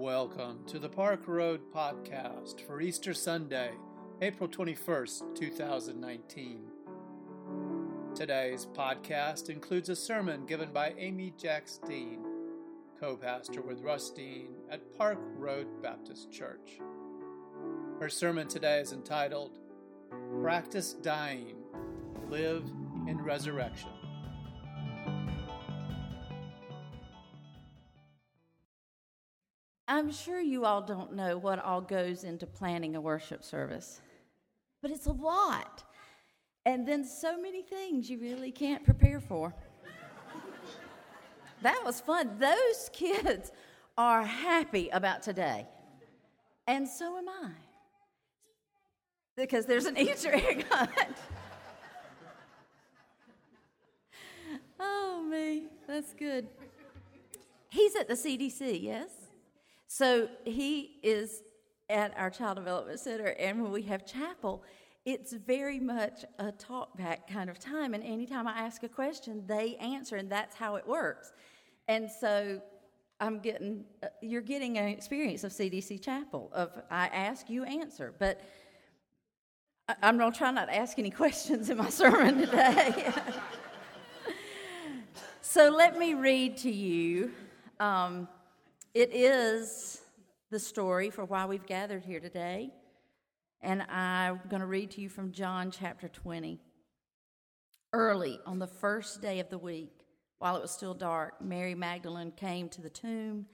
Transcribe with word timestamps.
Welcome 0.00 0.64
to 0.68 0.78
the 0.78 0.88
Park 0.88 1.28
Road 1.28 1.60
Podcast 1.74 2.62
for 2.62 2.80
Easter 2.80 3.12
Sunday, 3.12 3.72
April 4.22 4.48
21st, 4.48 5.36
2019. 5.36 6.62
Today's 8.14 8.66
podcast 8.74 9.50
includes 9.50 9.90
a 9.90 9.94
sermon 9.94 10.46
given 10.46 10.72
by 10.72 10.94
Amy 10.96 11.34
Jacks 11.36 11.78
Dean, 11.86 12.24
co 12.98 13.14
pastor 13.14 13.60
with 13.60 13.82
Russ 13.82 14.08
Dean 14.08 14.54
at 14.70 14.96
Park 14.96 15.18
Road 15.36 15.66
Baptist 15.82 16.32
Church. 16.32 16.80
Her 18.00 18.08
sermon 18.08 18.48
today 18.48 18.80
is 18.80 18.94
entitled 18.94 19.58
Practice 20.40 20.94
Dying, 20.94 21.56
Live 22.30 22.64
in 23.06 23.20
Resurrection. 23.20 23.99
I'm 30.00 30.10
sure 30.10 30.40
you 30.40 30.64
all 30.64 30.80
don't 30.80 31.12
know 31.12 31.36
what 31.36 31.62
all 31.62 31.82
goes 31.82 32.24
into 32.24 32.46
planning 32.46 32.96
a 32.96 33.00
worship 33.02 33.44
service, 33.44 34.00
but 34.80 34.90
it's 34.90 35.04
a 35.04 35.12
lot. 35.12 35.84
And 36.64 36.88
then 36.88 37.04
so 37.04 37.38
many 37.38 37.60
things 37.60 38.08
you 38.08 38.18
really 38.18 38.50
can't 38.50 38.82
prepare 38.82 39.20
for. 39.20 39.54
that 41.62 41.82
was 41.84 42.00
fun. 42.00 42.38
Those 42.38 42.88
kids 42.94 43.52
are 43.98 44.24
happy 44.24 44.88
about 44.88 45.22
today. 45.22 45.68
And 46.66 46.88
so 46.88 47.18
am 47.18 47.28
I. 47.28 47.50
Because 49.36 49.66
there's 49.66 49.84
an 49.84 49.98
Easter 49.98 50.32
egg 50.32 50.64
hunt. 50.70 51.18
oh, 54.80 55.26
me. 55.30 55.66
That's 55.86 56.14
good. 56.14 56.48
He's 57.68 57.94
at 57.96 58.08
the 58.08 58.14
CDC, 58.14 58.82
yes? 58.82 59.19
So 59.92 60.28
he 60.44 61.00
is 61.02 61.42
at 61.88 62.16
our 62.16 62.30
Child 62.30 62.58
Development 62.58 63.00
Center, 63.00 63.34
and 63.40 63.60
when 63.60 63.72
we 63.72 63.82
have 63.82 64.06
chapel, 64.06 64.62
it's 65.04 65.32
very 65.32 65.80
much 65.80 66.24
a 66.38 66.52
talk 66.52 66.96
back 66.96 67.28
kind 67.28 67.50
of 67.50 67.58
time. 67.58 67.92
And 67.94 68.04
anytime 68.04 68.46
I 68.46 68.52
ask 68.52 68.84
a 68.84 68.88
question, 68.88 69.42
they 69.48 69.74
answer, 69.80 70.14
and 70.14 70.30
that's 70.30 70.54
how 70.54 70.76
it 70.76 70.86
works. 70.86 71.32
And 71.88 72.08
so 72.08 72.62
I'm 73.18 73.40
getting, 73.40 73.84
uh, 74.00 74.06
you're 74.22 74.42
getting 74.42 74.78
an 74.78 74.86
experience 74.86 75.42
of 75.42 75.50
CDC 75.50 76.00
Chapel 76.00 76.52
of 76.54 76.70
I 76.88 77.08
ask, 77.08 77.50
you 77.50 77.64
answer. 77.64 78.14
But 78.16 78.42
I'm 80.04 80.18
going 80.18 80.30
to 80.30 80.38
try 80.38 80.52
not 80.52 80.66
to 80.66 80.76
ask 80.76 81.00
any 81.00 81.10
questions 81.24 81.68
in 81.68 81.78
my 81.78 81.90
sermon 81.90 82.38
today. 82.38 83.12
so 85.40 85.68
let 85.68 85.98
me 85.98 86.14
read 86.14 86.58
to 86.58 86.70
you. 86.70 87.32
Um, 87.80 88.28
it 88.94 89.14
is 89.14 90.00
the 90.50 90.58
story 90.58 91.10
for 91.10 91.24
why 91.24 91.46
we've 91.46 91.66
gathered 91.66 92.04
here 92.04 92.20
today. 92.20 92.70
And 93.60 93.82
I'm 93.82 94.40
going 94.48 94.60
to 94.60 94.66
read 94.66 94.90
to 94.92 95.00
you 95.00 95.08
from 95.08 95.32
John 95.32 95.70
chapter 95.70 96.08
20. 96.08 96.58
Early 97.92 98.40
on 98.46 98.58
the 98.58 98.66
first 98.66 99.20
day 99.20 99.40
of 99.40 99.48
the 99.48 99.58
week, 99.58 99.92
while 100.38 100.56
it 100.56 100.62
was 100.62 100.70
still 100.70 100.94
dark, 100.94 101.40
Mary 101.42 101.74
Magdalene 101.74 102.32
came 102.32 102.68
to 102.70 102.80
the 102.80 102.90
tomb 102.90 103.46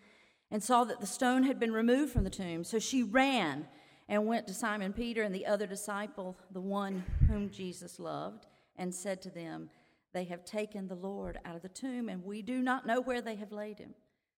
and 0.51 0.63
saw 0.63 0.85
that 0.85 1.01
the 1.01 1.07
stone 1.07 1.43
had 1.43 1.59
been 1.59 1.73
removed 1.73 2.13
from 2.13 2.25
the 2.25 2.31
tomb. 2.31 2.63
So 2.63 2.79
she 2.79 3.03
ran 3.03 3.67
and 4.09 4.27
went 4.27 4.47
to 4.47 4.55
Simon 4.55 4.93
Peter 4.93 5.23
and 5.23 5.35
the 5.35 5.47
other 5.47 5.67
disciple, 5.67 6.37
the 6.53 6.61
one 6.61 7.03
whom 7.27 7.51
Jesus 7.51 7.99
loved, 7.99 8.47
and 8.77 8.95
said 8.95 9.21
to 9.23 9.31
them, 9.31 9.69
They 10.13 10.25
have 10.25 10.45
taken 10.45 10.87
the 10.87 10.95
Lord 10.95 11.41
out 11.45 11.57
of 11.57 11.63
the 11.63 11.69
tomb, 11.69 12.09
and 12.09 12.25
we 12.25 12.41
do 12.41 12.63
not 12.63 12.87
know 12.87 13.01
where 13.01 13.21
they 13.21 13.35
have 13.37 13.53
laid 13.53 13.79
him. 13.79 13.95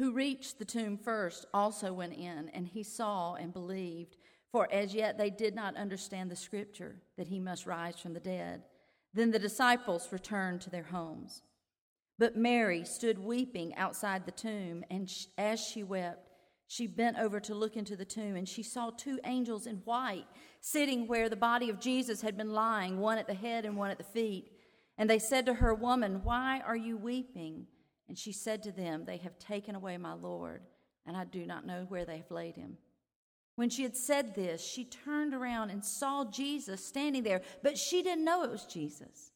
who 0.00 0.12
reached 0.12 0.58
the 0.58 0.64
tomb 0.64 0.96
first 0.96 1.44
also 1.52 1.92
went 1.92 2.14
in, 2.14 2.48
and 2.54 2.66
he 2.66 2.82
saw 2.82 3.34
and 3.34 3.52
believed, 3.52 4.16
for 4.50 4.66
as 4.72 4.94
yet 4.94 5.18
they 5.18 5.28
did 5.28 5.54
not 5.54 5.76
understand 5.76 6.30
the 6.30 6.36
scripture 6.36 6.96
that 7.18 7.28
he 7.28 7.38
must 7.38 7.66
rise 7.66 8.00
from 8.00 8.14
the 8.14 8.18
dead. 8.18 8.62
Then 9.12 9.30
the 9.30 9.38
disciples 9.38 10.08
returned 10.10 10.62
to 10.62 10.70
their 10.70 10.84
homes. 10.84 11.42
But 12.18 12.34
Mary 12.34 12.82
stood 12.86 13.18
weeping 13.18 13.74
outside 13.74 14.24
the 14.24 14.32
tomb, 14.32 14.84
and 14.90 15.12
as 15.36 15.60
she 15.60 15.82
wept, 15.82 16.30
she 16.66 16.86
bent 16.86 17.18
over 17.18 17.38
to 17.38 17.54
look 17.54 17.76
into 17.76 17.94
the 17.94 18.06
tomb, 18.06 18.36
and 18.36 18.48
she 18.48 18.62
saw 18.62 18.88
two 18.88 19.20
angels 19.24 19.66
in 19.66 19.82
white 19.84 20.24
sitting 20.62 21.08
where 21.08 21.28
the 21.28 21.36
body 21.36 21.68
of 21.68 21.78
Jesus 21.78 22.22
had 22.22 22.38
been 22.38 22.54
lying, 22.54 23.00
one 23.00 23.18
at 23.18 23.26
the 23.26 23.34
head 23.34 23.66
and 23.66 23.76
one 23.76 23.90
at 23.90 23.98
the 23.98 24.04
feet. 24.04 24.50
And 24.96 25.10
they 25.10 25.18
said 25.18 25.44
to 25.44 25.54
her, 25.54 25.74
Woman, 25.74 26.22
why 26.24 26.62
are 26.66 26.76
you 26.76 26.96
weeping? 26.96 27.66
And 28.10 28.18
she 28.18 28.32
said 28.32 28.64
to 28.64 28.72
them, 28.72 29.04
They 29.04 29.18
have 29.18 29.38
taken 29.38 29.76
away 29.76 29.96
my 29.96 30.14
Lord, 30.14 30.62
and 31.06 31.16
I 31.16 31.22
do 31.22 31.46
not 31.46 31.64
know 31.64 31.86
where 31.88 32.04
they 32.04 32.16
have 32.16 32.32
laid 32.32 32.56
him. 32.56 32.76
When 33.54 33.70
she 33.70 33.84
had 33.84 33.96
said 33.96 34.34
this, 34.34 34.60
she 34.60 34.84
turned 34.84 35.32
around 35.32 35.70
and 35.70 35.84
saw 35.84 36.24
Jesus 36.24 36.84
standing 36.84 37.22
there, 37.22 37.42
but 37.62 37.78
she 37.78 38.02
didn't 38.02 38.24
know 38.24 38.42
it 38.42 38.50
was 38.50 38.66
Jesus. 38.66 39.30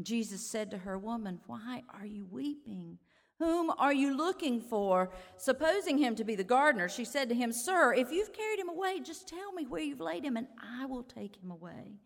Jesus 0.00 0.46
said 0.46 0.70
to 0.70 0.78
her, 0.78 0.96
Woman, 0.96 1.40
why 1.48 1.82
are 1.92 2.06
you 2.06 2.24
weeping? 2.30 2.98
Whom 3.40 3.72
are 3.76 3.92
you 3.92 4.16
looking 4.16 4.60
for? 4.60 5.10
Supposing 5.36 5.98
him 5.98 6.14
to 6.14 6.22
be 6.22 6.36
the 6.36 6.44
gardener, 6.44 6.88
she 6.88 7.04
said 7.04 7.28
to 7.30 7.34
him, 7.34 7.50
Sir, 7.50 7.94
if 7.94 8.12
you've 8.12 8.32
carried 8.32 8.60
him 8.60 8.68
away, 8.68 9.00
just 9.00 9.26
tell 9.26 9.50
me 9.50 9.66
where 9.66 9.82
you've 9.82 9.98
laid 9.98 10.24
him, 10.24 10.36
and 10.36 10.46
I 10.62 10.86
will 10.86 11.02
take 11.02 11.34
him 11.34 11.50
away. 11.50 11.96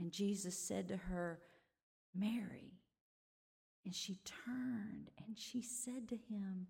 And 0.00 0.10
Jesus 0.10 0.58
said 0.58 0.88
to 0.88 0.96
her, 0.96 1.38
Mary. 2.16 2.77
And 3.88 3.94
she 3.94 4.18
turned 4.44 5.08
and 5.26 5.38
she 5.38 5.62
said 5.62 6.10
to 6.10 6.14
him, 6.14 6.66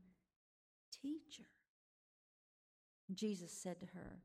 Teacher. 1.02 1.48
Jesus 3.12 3.50
said 3.50 3.80
to 3.80 3.86
her, 3.86 4.20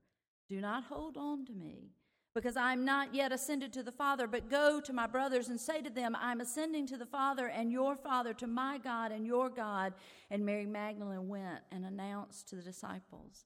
Do 0.47 0.61
not 0.61 0.83
hold 0.83 1.17
on 1.17 1.43
to 1.47 1.53
me, 1.53 1.89
because 2.35 2.55
I 2.55 2.71
am 2.71 2.85
not 2.85 3.15
yet 3.15 3.31
ascended 3.31 3.73
to 3.73 3.81
the 3.81 3.91
Father, 3.91 4.27
but 4.27 4.47
go 4.47 4.79
to 4.79 4.93
my 4.93 5.07
brothers 5.07 5.47
and 5.47 5.59
say 5.59 5.81
to 5.81 5.89
them, 5.89 6.15
I 6.15 6.31
am 6.31 6.39
ascending 6.39 6.85
to 6.85 6.97
the 6.97 7.07
Father 7.07 7.47
and 7.47 7.71
your 7.71 7.95
Father, 7.95 8.31
to 8.35 8.45
my 8.45 8.77
God 8.77 9.11
and 9.11 9.25
your 9.25 9.49
God. 9.49 9.95
And 10.29 10.45
Mary 10.45 10.67
Magdalene 10.67 11.27
went 11.27 11.61
and 11.71 11.85
announced 11.85 12.47
to 12.49 12.57
the 12.57 12.61
disciples, 12.61 13.45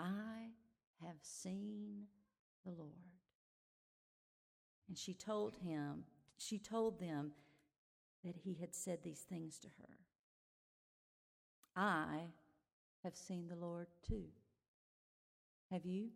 I 0.00 0.54
have 1.04 1.18
seen 1.20 2.04
the 2.64 2.72
Lord. 2.72 2.94
And 4.88 4.96
she 4.96 5.12
told 5.12 5.56
him, 5.56 6.04
she 6.38 6.58
told 6.58 6.98
them 6.98 7.32
that 8.24 8.36
he 8.44 8.56
had 8.60 8.74
said 8.74 8.98
these 9.02 9.20
things 9.20 9.58
to 9.58 9.68
her. 9.80 9.98
I 11.76 12.22
have 13.04 13.14
seen 13.16 13.48
the 13.48 13.56
Lord 13.56 13.86
too. 14.06 14.24
Have 15.70 15.84
you? 15.84 16.08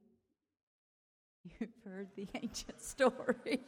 You've 1.61 1.71
heard 1.85 2.09
the 2.17 2.29
ancient 2.35 2.81
story. 2.83 3.61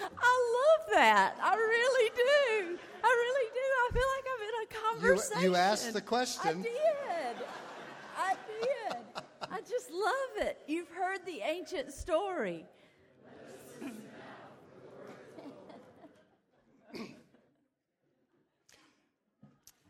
I 0.00 0.34
love 0.56 0.90
that. 0.92 1.34
I 1.42 1.54
really 1.54 2.10
do. 2.10 2.78
I 3.02 3.08
really 3.08 3.50
do. 3.52 3.60
I 3.60 3.90
feel 3.92 4.08
like 4.16 4.26
I'm 4.32 4.42
in 4.48 4.54
a 4.62 5.10
conversation. 5.10 5.42
You, 5.42 5.50
you 5.50 5.56
asked 5.56 5.92
the 5.92 6.00
question. 6.00 6.60
I 6.60 6.62
did. 6.62 7.17
I 9.58 9.60
just 9.62 9.90
love 9.90 10.46
it. 10.48 10.58
You've 10.68 10.88
heard 10.90 11.26
the 11.26 11.40
ancient 11.40 11.92
story. 11.92 12.64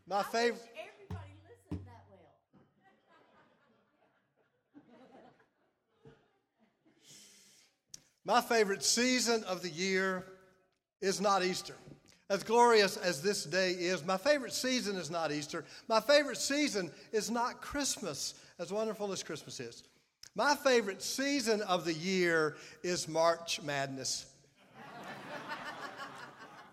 My 0.07 0.23
favorite. 0.23 0.59
Everybody 0.73 1.33
listened 1.47 1.85
that 1.85 2.03
well. 2.09 2.19
My 8.25 8.41
favorite 8.41 8.83
season 8.83 9.43
of 9.43 9.61
the 9.61 9.69
year 9.69 10.25
is 10.99 11.21
not 11.21 11.43
Easter. 11.43 11.75
As 12.31 12.41
glorious 12.43 12.97
as 12.97 13.21
this 13.21 13.43
day 13.43 13.73
is, 13.73 14.03
my 14.03 14.17
favorite 14.17 14.53
season 14.53 14.95
is 14.95 15.11
not 15.11 15.31
Easter. 15.31 15.63
My 15.87 15.99
favorite 15.99 16.37
season 16.37 16.89
is 17.11 17.29
not 17.29 17.61
Christmas, 17.61 18.33
as 18.59 18.73
wonderful 18.73 19.11
as 19.13 19.23
Christmas 19.23 19.59
is. 19.61 19.83
My 20.35 20.53
favorite 20.53 21.01
season 21.01 21.61
of 21.61 21.85
the 21.85 21.93
year 21.93 22.57
is 22.83 23.07
March 23.07 23.61
Madness. 23.61 24.25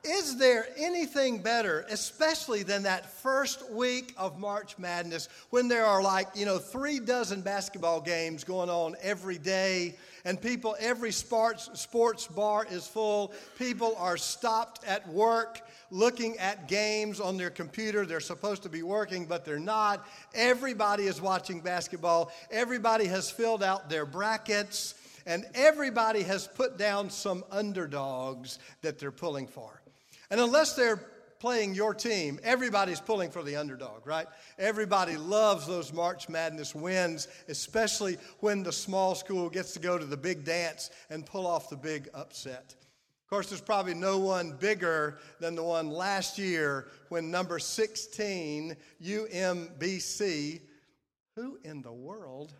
is 0.04 0.36
there 0.36 0.66
anything 0.76 1.38
better, 1.38 1.86
especially 1.88 2.64
than 2.64 2.82
that 2.82 3.08
first 3.08 3.70
week 3.70 4.14
of 4.16 4.38
March 4.38 4.76
Madness 4.78 5.28
when 5.50 5.68
there 5.68 5.86
are 5.86 6.02
like, 6.02 6.26
you 6.34 6.44
know, 6.44 6.58
three 6.58 6.98
dozen 6.98 7.40
basketball 7.40 8.00
games 8.00 8.42
going 8.42 8.68
on 8.68 8.96
every 9.00 9.38
day 9.38 9.96
and 10.26 10.42
people, 10.42 10.74
every 10.80 11.12
sports, 11.12 11.70
sports 11.74 12.26
bar 12.26 12.66
is 12.68 12.84
full. 12.84 13.32
People 13.56 13.94
are 13.96 14.16
stopped 14.16 14.84
at 14.84 15.08
work 15.08 15.60
looking 15.92 16.36
at 16.38 16.66
games 16.66 17.20
on 17.20 17.36
their 17.36 17.48
computer. 17.48 18.04
They're 18.04 18.18
supposed 18.18 18.64
to 18.64 18.68
be 18.68 18.82
working, 18.82 19.26
but 19.26 19.44
they're 19.44 19.60
not. 19.60 20.04
Everybody 20.34 21.04
is 21.04 21.20
watching 21.20 21.60
basketball. 21.60 22.32
Everybody 22.50 23.06
has 23.06 23.30
filled 23.30 23.62
out 23.62 23.88
their 23.88 24.04
brackets 24.04 24.96
and 25.26 25.46
everybody 25.54 26.24
has 26.24 26.48
put 26.48 26.76
down 26.76 27.08
some 27.08 27.44
underdogs 27.52 28.58
that 28.82 28.98
they're 28.98 29.12
pulling 29.12 29.46
for. 29.46 29.80
And 30.32 30.40
unless 30.40 30.74
they're 30.74 31.00
playing 31.38 31.74
your 31.74 31.94
team, 31.94 32.38
everybody's 32.42 33.00
pulling 33.00 33.30
for 33.30 33.42
the 33.42 33.56
underdog, 33.56 34.06
right? 34.06 34.26
Everybody 34.58 35.16
loves 35.16 35.66
those 35.66 35.92
March 35.92 36.28
Madness 36.28 36.74
wins, 36.74 37.28
especially 37.48 38.16
when 38.40 38.62
the 38.62 38.72
small 38.72 39.14
school 39.14 39.48
gets 39.48 39.72
to 39.72 39.78
go 39.78 39.98
to 39.98 40.04
the 40.04 40.16
big 40.16 40.44
dance 40.44 40.90
and 41.10 41.26
pull 41.26 41.46
off 41.46 41.68
the 41.68 41.76
big 41.76 42.08
upset. 42.14 42.74
Of 43.26 43.30
course, 43.30 43.48
there's 43.48 43.60
probably 43.60 43.94
no 43.94 44.18
one 44.18 44.52
bigger 44.52 45.18
than 45.40 45.56
the 45.56 45.62
one 45.62 45.90
last 45.90 46.38
year 46.38 46.88
when 47.08 47.30
number 47.30 47.58
16, 47.58 48.76
UMBC, 49.02 50.60
who 51.34 51.58
in 51.64 51.82
the 51.82 51.92
world? 51.92 52.52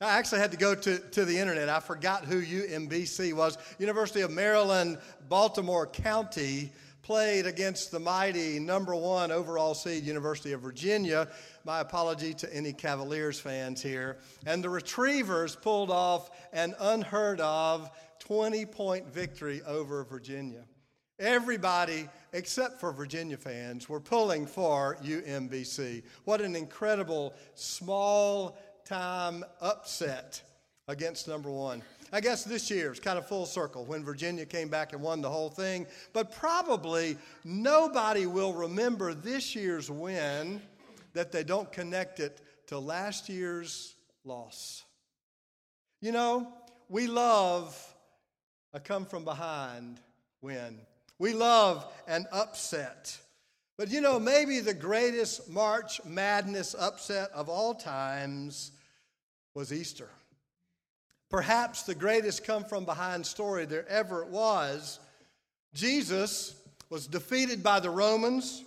I 0.00 0.18
actually 0.18 0.40
had 0.40 0.52
to 0.52 0.58
go 0.58 0.74
to, 0.74 0.98
to 0.98 1.24
the 1.24 1.38
internet. 1.38 1.68
I 1.68 1.80
forgot 1.80 2.24
who 2.24 2.42
UMBC 2.42 3.32
was. 3.32 3.56
University 3.78 4.20
of 4.20 4.30
Maryland, 4.30 4.98
Baltimore 5.28 5.86
County 5.86 6.70
played 7.06 7.46
against 7.46 7.92
the 7.92 8.00
mighty 8.00 8.58
number 8.58 8.92
one 8.92 9.30
overall 9.30 9.74
seed 9.74 10.02
University 10.02 10.50
of 10.50 10.60
Virginia. 10.60 11.28
My 11.64 11.78
apology 11.78 12.34
to 12.34 12.52
any 12.52 12.72
Cavaliers 12.72 13.38
fans 13.38 13.80
here. 13.80 14.16
And 14.44 14.62
the 14.62 14.70
Retrievers 14.70 15.54
pulled 15.54 15.92
off 15.92 16.30
an 16.52 16.74
unheard 16.80 17.40
of 17.40 17.88
20 18.18 18.66
point 18.66 19.06
victory 19.06 19.62
over 19.64 20.02
Virginia. 20.02 20.64
Everybody, 21.20 22.08
except 22.32 22.80
for 22.80 22.90
Virginia 22.90 23.36
fans, 23.36 23.88
were 23.88 24.00
pulling 24.00 24.44
for 24.44 24.96
UMBC. 25.04 26.02
What 26.24 26.40
an 26.40 26.56
incredible 26.56 27.34
small 27.54 28.58
time 28.84 29.44
upset 29.60 30.42
against 30.88 31.28
number 31.28 31.52
one. 31.52 31.82
I 32.12 32.20
guess 32.20 32.44
this 32.44 32.70
year 32.70 32.92
is 32.92 33.00
kind 33.00 33.18
of 33.18 33.26
full 33.26 33.46
circle 33.46 33.84
when 33.84 34.04
Virginia 34.04 34.46
came 34.46 34.68
back 34.68 34.92
and 34.92 35.02
won 35.02 35.20
the 35.20 35.30
whole 35.30 35.50
thing. 35.50 35.86
But 36.12 36.32
probably 36.32 37.16
nobody 37.44 38.26
will 38.26 38.52
remember 38.52 39.12
this 39.12 39.56
year's 39.56 39.90
win 39.90 40.62
that 41.14 41.32
they 41.32 41.42
don't 41.42 41.70
connect 41.72 42.20
it 42.20 42.40
to 42.68 42.78
last 42.78 43.28
year's 43.28 43.96
loss. 44.24 44.84
You 46.00 46.12
know, 46.12 46.52
we 46.88 47.06
love 47.06 47.76
a 48.72 48.80
come 48.80 49.06
from 49.06 49.24
behind 49.24 49.98
win, 50.42 50.78
we 51.18 51.32
love 51.32 51.92
an 52.06 52.26
upset. 52.30 53.18
But 53.78 53.90
you 53.90 54.00
know, 54.00 54.18
maybe 54.18 54.60
the 54.60 54.74
greatest 54.74 55.50
March 55.50 56.00
Madness 56.04 56.74
upset 56.78 57.30
of 57.32 57.48
all 57.48 57.74
times 57.74 58.72
was 59.54 59.72
Easter. 59.72 60.08
Perhaps 61.28 61.82
the 61.82 61.94
greatest 61.94 62.44
come 62.44 62.64
from 62.64 62.84
behind 62.84 63.26
story 63.26 63.64
there 63.64 63.88
ever 63.88 64.24
was. 64.24 65.00
Jesus 65.74 66.54
was 66.88 67.06
defeated 67.06 67.62
by 67.62 67.80
the 67.80 67.90
Romans, 67.90 68.64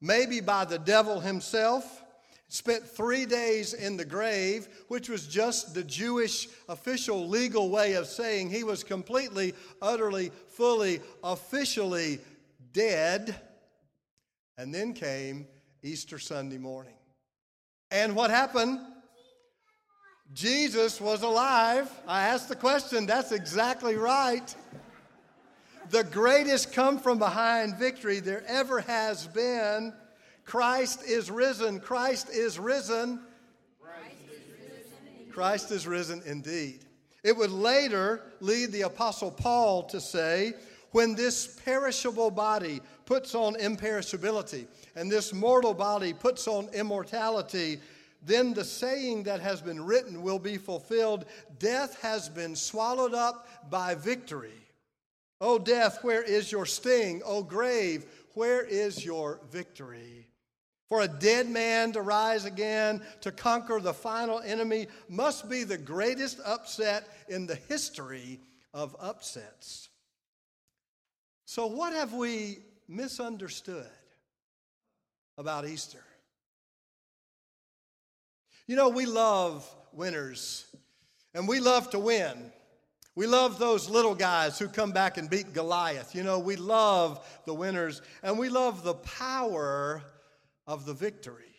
maybe 0.00 0.40
by 0.40 0.64
the 0.64 0.78
devil 0.78 1.20
himself, 1.20 2.02
spent 2.48 2.84
three 2.84 3.26
days 3.26 3.74
in 3.74 3.96
the 3.96 4.04
grave, 4.04 4.68
which 4.88 5.08
was 5.08 5.28
just 5.28 5.72
the 5.72 5.84
Jewish 5.84 6.48
official 6.68 7.28
legal 7.28 7.70
way 7.70 7.94
of 7.94 8.08
saying 8.08 8.50
he 8.50 8.64
was 8.64 8.82
completely, 8.82 9.54
utterly, 9.80 10.32
fully, 10.48 11.00
officially 11.22 12.18
dead. 12.72 13.36
And 14.58 14.74
then 14.74 14.92
came 14.94 15.46
Easter 15.82 16.18
Sunday 16.18 16.58
morning. 16.58 16.96
And 17.92 18.16
what 18.16 18.30
happened? 18.30 18.80
Jesus 20.34 21.00
was 21.00 21.22
alive. 21.22 21.90
I 22.06 22.28
asked 22.28 22.48
the 22.48 22.56
question, 22.56 23.06
that's 23.06 23.32
exactly 23.32 23.96
right. 23.96 24.54
The 25.90 26.04
greatest 26.04 26.72
come 26.72 26.98
from 27.00 27.18
behind 27.18 27.76
victory 27.76 28.20
there 28.20 28.44
ever 28.46 28.80
has 28.80 29.26
been. 29.26 29.92
Christ 30.44 31.02
is 31.04 31.30
risen. 31.30 31.80
Christ 31.80 32.28
is 32.30 32.58
risen. 32.58 33.20
Christ 35.32 35.70
is 35.70 35.86
risen 35.86 36.22
indeed. 36.26 36.84
It 37.22 37.36
would 37.36 37.50
later 37.50 38.22
lead 38.40 38.72
the 38.72 38.82
Apostle 38.82 39.30
Paul 39.30 39.84
to 39.84 40.00
say, 40.00 40.54
when 40.92 41.14
this 41.14 41.46
perishable 41.64 42.30
body 42.30 42.80
puts 43.04 43.34
on 43.34 43.54
imperishability 43.54 44.66
and 44.96 45.10
this 45.10 45.32
mortal 45.32 45.74
body 45.74 46.12
puts 46.12 46.48
on 46.48 46.68
immortality, 46.74 47.78
then 48.22 48.54
the 48.54 48.64
saying 48.64 49.24
that 49.24 49.40
has 49.40 49.60
been 49.60 49.84
written 49.84 50.22
will 50.22 50.38
be 50.38 50.58
fulfilled 50.58 51.24
Death 51.58 52.00
has 52.02 52.28
been 52.28 52.54
swallowed 52.54 53.14
up 53.14 53.48
by 53.70 53.94
victory. 53.94 54.52
O 55.40 55.58
death, 55.58 56.04
where 56.04 56.22
is 56.22 56.52
your 56.52 56.66
sting? 56.66 57.22
O 57.24 57.42
grave, 57.42 58.04
where 58.34 58.62
is 58.62 59.04
your 59.04 59.40
victory? 59.50 60.26
For 60.88 61.02
a 61.02 61.08
dead 61.08 61.48
man 61.48 61.92
to 61.92 62.02
rise 62.02 62.44
again, 62.44 63.00
to 63.20 63.30
conquer 63.30 63.80
the 63.80 63.94
final 63.94 64.40
enemy, 64.40 64.88
must 65.08 65.48
be 65.48 65.64
the 65.64 65.78
greatest 65.78 66.40
upset 66.44 67.08
in 67.28 67.46
the 67.46 67.54
history 67.54 68.40
of 68.74 68.96
upsets. 68.98 69.88
So, 71.46 71.66
what 71.66 71.92
have 71.92 72.12
we 72.12 72.58
misunderstood 72.88 73.90
about 75.38 75.66
Easter? 75.66 76.02
You 78.70 78.76
know, 78.76 78.88
we 78.88 79.04
love 79.04 79.68
winners, 79.92 80.64
and 81.34 81.48
we 81.48 81.58
love 81.58 81.90
to 81.90 81.98
win. 81.98 82.52
We 83.16 83.26
love 83.26 83.58
those 83.58 83.90
little 83.90 84.14
guys 84.14 84.60
who 84.60 84.68
come 84.68 84.92
back 84.92 85.18
and 85.18 85.28
beat 85.28 85.52
Goliath. 85.52 86.14
You 86.14 86.22
know, 86.22 86.38
we 86.38 86.54
love 86.54 87.18
the 87.46 87.52
winners, 87.52 88.00
and 88.22 88.38
we 88.38 88.48
love 88.48 88.84
the 88.84 88.94
power 88.94 90.04
of 90.68 90.86
the 90.86 90.94
victory. 90.94 91.52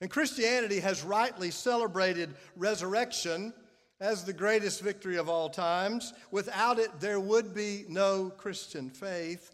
And 0.00 0.08
Christianity 0.08 0.78
has 0.78 1.02
rightly 1.02 1.50
celebrated 1.50 2.30
resurrection 2.54 3.52
as 4.00 4.22
the 4.22 4.32
greatest 4.32 4.80
victory 4.80 5.16
of 5.16 5.28
all 5.28 5.48
times. 5.48 6.12
Without 6.30 6.78
it, 6.78 7.00
there 7.00 7.18
would 7.18 7.52
be 7.52 7.84
no 7.88 8.30
Christian 8.30 8.90
faith. 8.90 9.50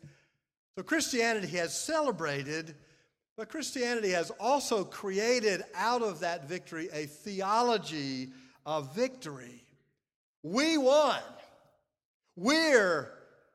So 0.76 0.82
Christianity 0.82 1.48
has 1.56 1.74
celebrated 1.74 2.74
but 3.38 3.48
Christianity 3.48 4.10
has 4.10 4.32
also 4.40 4.82
created 4.82 5.62
out 5.76 6.02
of 6.02 6.18
that 6.20 6.48
victory 6.48 6.88
a 6.92 7.06
theology 7.06 8.30
of 8.66 8.92
victory. 8.96 9.62
We 10.42 10.76
won. 10.76 11.22
We're 12.34 13.12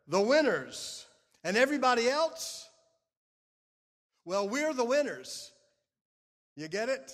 the 0.08 0.22
winners. 0.22 1.06
And 1.44 1.58
everybody 1.58 2.08
else? 2.08 2.70
Well, 4.24 4.48
we're 4.48 4.74
the 4.74 4.86
winners. 4.86 5.52
You 6.56 6.70
get 6.70 6.88
it? 6.88 7.12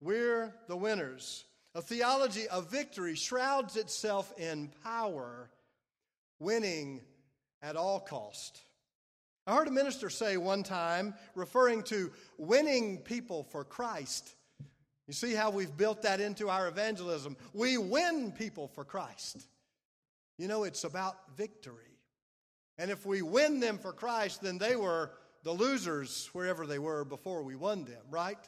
We're 0.00 0.52
the 0.66 0.76
winners. 0.76 1.44
A 1.76 1.82
theology 1.82 2.48
of 2.48 2.68
victory 2.68 3.14
shrouds 3.14 3.76
itself 3.76 4.36
in 4.40 4.72
power, 4.82 5.50
winning 6.40 7.02
at 7.62 7.76
all 7.76 8.00
cost. 8.00 8.65
I 9.46 9.54
heard 9.54 9.68
a 9.68 9.72
minister 9.72 10.10
say 10.10 10.36
one 10.36 10.64
time, 10.64 11.14
referring 11.34 11.82
to 11.84 12.10
winning 12.36 12.98
people 12.98 13.44
for 13.44 13.62
Christ. 13.62 14.34
You 15.06 15.14
see 15.14 15.34
how 15.34 15.50
we've 15.50 15.76
built 15.76 16.02
that 16.02 16.20
into 16.20 16.48
our 16.48 16.66
evangelism. 16.66 17.36
We 17.54 17.78
win 17.78 18.32
people 18.32 18.66
for 18.66 18.84
Christ. 18.84 19.46
You 20.36 20.48
know, 20.48 20.64
it's 20.64 20.82
about 20.82 21.36
victory. 21.36 21.98
And 22.76 22.90
if 22.90 23.06
we 23.06 23.22
win 23.22 23.60
them 23.60 23.78
for 23.78 23.92
Christ, 23.92 24.42
then 24.42 24.58
they 24.58 24.74
were 24.74 25.12
the 25.44 25.52
losers 25.52 26.28
wherever 26.32 26.66
they 26.66 26.80
were 26.80 27.04
before 27.04 27.42
we 27.42 27.54
won 27.54 27.84
them, 27.84 28.02
right? 28.10 28.38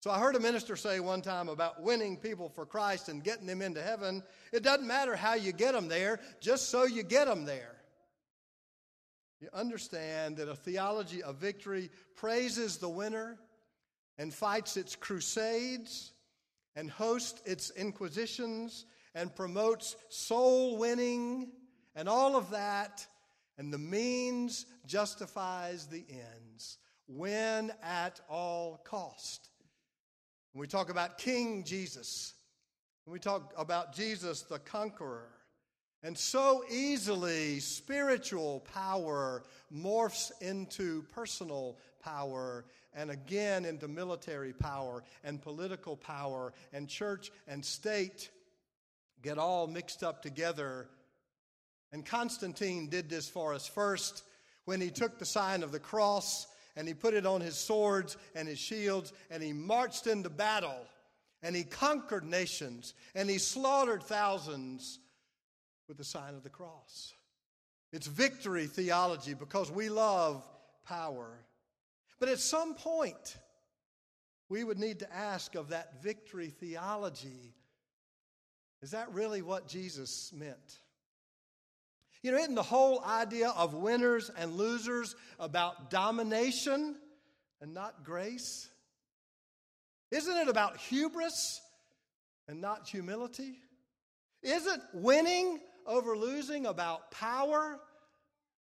So 0.00 0.10
I 0.10 0.18
heard 0.18 0.34
a 0.34 0.40
minister 0.40 0.74
say 0.74 0.98
one 0.98 1.22
time 1.22 1.48
about 1.48 1.82
winning 1.82 2.16
people 2.16 2.48
for 2.48 2.66
Christ 2.66 3.08
and 3.08 3.22
getting 3.22 3.46
them 3.46 3.62
into 3.62 3.80
heaven. 3.80 4.24
It 4.52 4.64
doesn't 4.64 4.86
matter 4.86 5.14
how 5.14 5.34
you 5.34 5.52
get 5.52 5.72
them 5.72 5.86
there, 5.86 6.20
just 6.40 6.68
so 6.68 6.84
you 6.84 7.04
get 7.04 7.26
them 7.26 7.44
there. 7.44 7.75
You 9.40 9.48
understand 9.52 10.38
that 10.38 10.48
a 10.48 10.54
theology 10.54 11.22
of 11.22 11.36
victory 11.36 11.90
praises 12.14 12.78
the 12.78 12.88
winner 12.88 13.38
and 14.18 14.32
fights 14.32 14.76
its 14.76 14.96
crusades 14.96 16.12
and 16.74 16.90
hosts 16.90 17.42
its 17.44 17.70
inquisitions 17.70 18.86
and 19.14 19.34
promotes 19.34 19.96
soul 20.08 20.78
winning 20.78 21.48
and 21.94 22.08
all 22.08 22.36
of 22.36 22.50
that. 22.50 23.06
And 23.58 23.72
the 23.72 23.78
means 23.78 24.66
justifies 24.86 25.86
the 25.86 26.04
ends. 26.10 26.78
Win 27.08 27.72
at 27.82 28.20
all 28.28 28.80
cost. 28.84 29.50
When 30.52 30.60
we 30.60 30.66
talk 30.66 30.90
about 30.90 31.18
King 31.18 31.64
Jesus, 31.64 32.34
when 33.04 33.12
we 33.12 33.18
talk 33.18 33.52
about 33.56 33.94
Jesus 33.94 34.42
the 34.42 34.58
conqueror, 34.58 35.28
and 36.02 36.16
so 36.16 36.64
easily 36.70 37.58
spiritual 37.60 38.60
power 38.72 39.42
morphs 39.74 40.30
into 40.40 41.02
personal 41.12 41.76
power 42.00 42.64
and 42.94 43.10
again 43.10 43.64
into 43.64 43.88
military 43.88 44.52
power 44.52 45.02
and 45.24 45.42
political 45.42 45.96
power 45.96 46.52
and 46.72 46.88
church 46.88 47.30
and 47.48 47.64
state 47.64 48.30
get 49.22 49.38
all 49.38 49.66
mixed 49.66 50.02
up 50.02 50.22
together. 50.22 50.88
And 51.92 52.04
Constantine 52.04 52.88
did 52.88 53.08
this 53.08 53.28
for 53.28 53.54
us 53.54 53.66
first 53.66 54.22
when 54.64 54.80
he 54.80 54.90
took 54.90 55.18
the 55.18 55.26
sign 55.26 55.62
of 55.62 55.72
the 55.72 55.80
cross 55.80 56.46
and 56.76 56.86
he 56.86 56.94
put 56.94 57.14
it 57.14 57.26
on 57.26 57.40
his 57.40 57.56
swords 57.56 58.16
and 58.34 58.46
his 58.46 58.58
shields 58.58 59.12
and 59.30 59.42
he 59.42 59.52
marched 59.52 60.06
into 60.06 60.30
battle 60.30 60.86
and 61.42 61.56
he 61.56 61.64
conquered 61.64 62.24
nations 62.24 62.94
and 63.14 63.28
he 63.28 63.38
slaughtered 63.38 64.02
thousands 64.02 64.98
with 65.88 65.96
the 65.96 66.04
sign 66.04 66.34
of 66.34 66.42
the 66.42 66.50
cross. 66.50 67.14
It's 67.92 68.06
victory 68.06 68.66
theology 68.66 69.34
because 69.34 69.70
we 69.70 69.88
love 69.88 70.44
power. 70.86 71.38
But 72.18 72.28
at 72.28 72.38
some 72.38 72.74
point, 72.74 73.36
we 74.48 74.64
would 74.64 74.78
need 74.78 75.00
to 75.00 75.14
ask 75.14 75.54
of 75.54 75.68
that 75.68 76.02
victory 76.02 76.48
theology 76.48 77.54
is 78.82 78.90
that 78.90 79.12
really 79.12 79.42
what 79.42 79.66
Jesus 79.66 80.32
meant? 80.32 80.78
You 82.22 82.32
know, 82.32 82.38
isn't 82.38 82.54
the 82.54 82.62
whole 82.62 83.02
idea 83.04 83.50
of 83.50 83.74
winners 83.74 84.30
and 84.36 84.54
losers 84.54 85.14
about 85.38 85.90
domination 85.90 86.96
and 87.60 87.74
not 87.74 88.04
grace? 88.04 88.68
Isn't 90.10 90.36
it 90.36 90.48
about 90.48 90.76
hubris 90.76 91.60
and 92.48 92.60
not 92.60 92.88
humility? 92.88 93.58
Isn't 94.42 94.82
winning 94.92 95.60
over 95.86 96.16
losing 96.16 96.66
about 96.66 97.10
power 97.10 97.78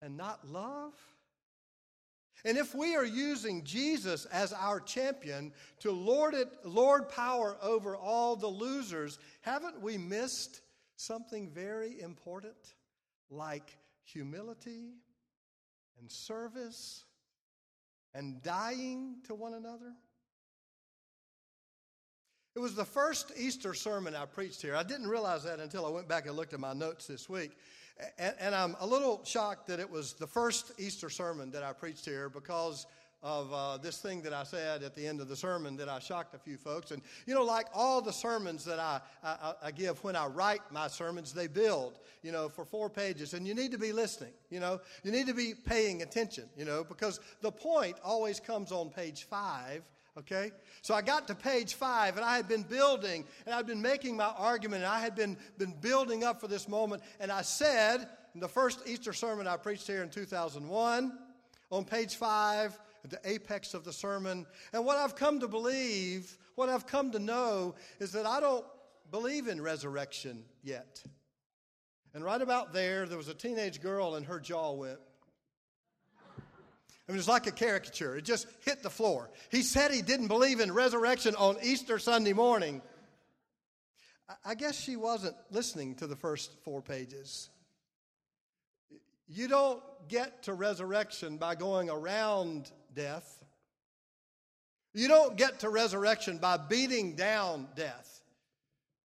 and 0.03 0.17
not 0.17 0.47
love? 0.49 0.93
And 2.45 2.59
if 2.59 2.75
we 2.75 2.95
are 2.95 3.05
using 3.05 3.65
Jesus 3.65 4.27
as 4.27 4.53
our 4.53 4.79
champion 4.79 5.53
to 5.81 5.91
lord 5.91 6.35
it, 6.35 6.49
lord 6.63 7.09
power 7.09 7.57
over 7.63 7.97
all 7.97 8.37
the 8.37 8.47
losers, 8.47 9.19
haven't 9.41 9.81
we 9.81 9.97
missed 9.97 10.61
something 10.97 11.51
very 11.51 12.01
important 12.01 12.75
like 13.31 13.79
humility 14.05 14.93
and 15.99 16.11
service 16.11 17.05
and 18.15 18.43
dying 18.43 19.17
to 19.27 19.35
one 19.35 19.55
another? 19.55 19.95
It 22.55 22.61
was 22.61 22.77
the 22.77 22.85
first 22.85 23.33
Easter 23.37 23.75
sermon 23.75 24.15
I 24.15 24.27
preached 24.27 24.63
here. 24.63 24.77
I 24.77 24.85
didn't 24.85 25.09
realize 25.09 25.43
that 25.43 25.59
until 25.59 25.85
I 25.85 25.89
went 25.89 26.07
back 26.07 26.27
and 26.27 26.37
looked 26.37 26.55
at 26.55 26.61
my 26.61 26.73
notes 26.73 27.09
this 27.09 27.29
week. 27.29 27.51
And, 28.17 28.35
and, 28.39 28.55
I'm 28.55 28.77
a 28.79 28.87
little 28.87 29.25
shocked 29.25 29.67
that 29.69 29.81
it 29.81 29.91
was 29.91 30.13
the 30.13 30.27
first 30.27 30.73
Easter 30.79 31.11
sermon 31.11 31.51
that 31.51 31.65
I 31.65 31.73
preached 31.73 32.05
here 32.05 32.29
because 32.29 32.87
of 33.25 33.53
uh, 33.53 33.79
this 33.79 33.99
thing 33.99 34.23
that 34.23 34.33
I 34.33 34.45
said 34.45 34.85
at 34.85 34.95
the 34.95 35.05
end 35.05 35.21
of 35.21 35.29
the 35.29 35.35
sermon 35.35 35.77
that 35.79 35.89
I 35.89 35.99
shocked 35.99 36.35
a 36.35 36.39
few 36.39 36.57
folks. 36.57 36.93
And, 36.93 37.03
you 37.27 37.35
know, 37.35 37.43
like 37.43 37.67
all 37.75 38.01
the 38.01 38.13
sermons 38.13 38.65
that 38.67 38.79
I, 38.79 39.01
I, 39.25 39.55
I 39.65 39.71
give 39.73 40.03
when 40.05 40.15
I 40.15 40.27
write 40.27 40.61
my 40.71 40.87
sermons, 40.87 41.33
they 41.33 41.49
build, 41.49 41.99
you 42.23 42.31
know, 42.31 42.49
for 42.49 42.65
four 42.65 42.89
pages. 42.89 43.35
And 43.35 43.49
you 43.49 43.55
need 43.55 43.73
to 43.73 43.79
be 43.79 43.93
listening, 43.93 44.33
you 44.51 44.61
know, 44.61 44.81
you 45.03 45.11
need 45.11 45.27
to 45.27 45.35
be 45.35 45.55
paying 45.55 46.03
attention, 46.03 46.45
you 46.57 46.65
know, 46.65 46.85
because 46.85 47.19
the 47.43 47.51
point 47.51 47.97
always 48.05 48.39
comes 48.39 48.71
on 48.71 48.91
page 48.91 49.25
five 49.25 49.83
okay? 50.19 50.53
So 50.83 50.95
I 50.95 51.03
got 51.03 51.27
to 51.29 51.35
page 51.35 51.75
five, 51.75 52.17
and 52.17 52.25
I 52.25 52.37
had 52.37 52.49
been 52.49 52.63
building, 52.63 53.25
and 53.47 53.55
I'd 53.55 53.67
been 53.67 53.83
making 53.83 54.17
my 54.17 54.33
argument, 54.37 54.83
and 54.83 54.93
I 54.93 55.01
had 55.01 55.15
been, 55.15 55.37
been 55.59 55.75
building 55.81 56.25
up 56.25 56.41
for 56.41 56.49
this 56.49 56.69
moment. 56.69 57.03
And 57.21 57.31
I 57.31 57.43
said 57.43 58.09
in 58.35 58.41
the 58.41 58.49
first 58.49 58.81
Easter 58.87 59.13
sermon 59.13 59.47
I 59.47 59.57
preached 59.57 59.87
here 59.87 60.03
in 60.03 60.11
2001, 60.11 61.19
on 61.71 61.85
page 61.85 62.17
five, 62.17 62.79
at 63.03 63.11
the 63.11 63.21
apex 63.25 63.75
of 63.75 63.85
the 63.85 63.93
sermon, 63.93 64.47
and 64.73 64.85
what 64.85 64.97
I've 64.97 65.15
come 65.15 65.41
to 65.41 65.49
believe, 65.49 66.39
what 66.55 66.69
I've 66.69 66.87
come 66.87 67.11
to 67.13 67.19
know, 67.19 67.75
is 68.01 68.13
that 68.13 68.25
I 68.25 68.41
don't 68.41 68.65
believe 69.11 69.49
in 69.49 69.61
resurrection 69.61 70.45
yet. 70.63 71.03
And 72.15 72.25
right 72.25 72.41
about 72.41 72.73
there, 72.73 73.07
there 73.07 73.19
was 73.19 73.29
a 73.29 73.35
teenage 73.35 73.83
girl, 73.83 74.15
and 74.15 74.25
her 74.27 74.41
jaw 74.41 74.73
went. 74.73 74.99
I 77.09 77.13
mean, 77.13 77.19
it's 77.19 77.29
like 77.29 77.47
a 77.47 77.53
caricature. 77.53 78.17
It 78.17 78.25
just 78.25 78.47
hit 78.65 78.83
the 78.83 78.91
floor. 78.91 79.31
He 79.51 79.63
said 79.63 79.93
he 79.93 80.01
didn't 80.01 80.29
believe 80.29 80.61
in 80.61 80.73
resurrection 80.73 81.35
on 81.35 81.57
Easter 81.63 81.99
Sunday 81.99 82.33
morning. 82.33 82.81
I 84.45 84.55
guess 84.55 84.81
she 84.81 84.97
wasn't 84.97 85.37
listening 85.51 85.97
to 85.97 86.07
the 86.07 86.17
first 86.17 86.51
four 86.65 86.81
pages. 86.81 87.51
You 89.29 89.49
don't 89.49 89.83
get 90.09 90.45
to 90.45 90.55
resurrection 90.55 91.37
by 91.37 91.57
going 91.57 91.91
around 91.91 92.71
death. 92.95 93.39
You 94.95 95.09
don't 95.09 95.37
get 95.37 95.61
to 95.61 95.69
resurrection 95.69 96.39
by 96.39 96.57
beating 96.57 97.17
down 97.17 97.69
death. 97.75 98.23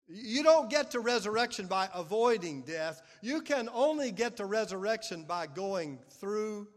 You 0.08 0.44
don't 0.44 0.70
get 0.70 0.92
to 0.92 1.00
resurrection 1.00 1.68
by 1.68 1.89
avoiding 1.94 2.62
death. 2.62 3.01
You 3.22 3.42
can 3.42 3.70
only 3.74 4.12
get 4.12 4.38
to 4.38 4.46
resurrection 4.46 5.24
by 5.24 5.48
going 5.48 6.00
through 6.20 6.68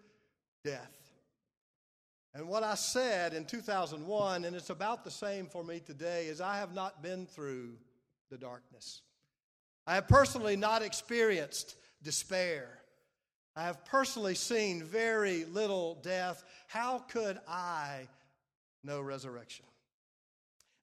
death. 0.65 1.00
And 2.35 2.47
what 2.49 2.63
I 2.63 2.77
said 2.77 3.35
in 3.35 3.45
2001, 3.45 4.45
and 4.45 4.55
it's 4.55 4.71
about 4.71 5.05
the 5.05 5.11
same 5.11 5.47
for 5.47 5.65
me 5.65 5.81
today, 5.81 6.27
is 6.27 6.41
I 6.41 6.59
have 6.59 6.75
not 6.75 7.03
been 7.03 7.27
through 7.27 7.77
the 8.31 8.39
darkness. 8.39 9.03
I 9.87 9.95
have 9.97 10.07
personally 10.07 10.57
not 10.57 10.83
experienced 10.83 11.75
despair. 12.03 12.69
I 13.57 13.65
have 13.65 13.85
personally 13.85 14.37
seen 14.37 14.85
very 14.85 15.45
little 15.47 15.97
death. 16.03 16.45
How 16.69 17.01
could 17.01 17.39
I 17.49 18.07
know 18.85 19.01
resurrection? 19.01 19.67